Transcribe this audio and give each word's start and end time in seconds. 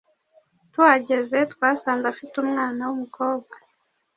tuhageze, 0.71 1.37
twasanze 1.53 2.05
afite 2.13 2.35
umwana 2.43 2.81
w'umukobwa 2.89 3.55